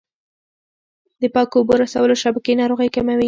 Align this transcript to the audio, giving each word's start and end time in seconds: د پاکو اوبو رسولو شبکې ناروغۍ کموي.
د 1.21 1.23
پاکو 1.33 1.55
اوبو 1.59 1.73
رسولو 1.83 2.15
شبکې 2.23 2.53
ناروغۍ 2.61 2.89
کموي. 2.95 3.17